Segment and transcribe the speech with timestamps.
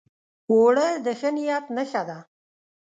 [0.51, 2.17] اوړه د ښه نیت نښه ده